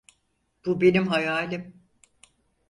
[0.65, 1.73] Bu benim hayalim.